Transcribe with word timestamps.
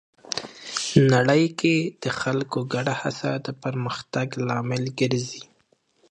نړۍ 1.11 1.43
کې 1.59 1.75
د 2.03 2.05
خلکو 2.19 2.59
ګډه 2.73 2.93
هڅه 3.01 3.31
د 3.45 3.47
پرمختګ 3.63 4.27
لامل 4.47 4.83
ګرځي. 4.99 5.43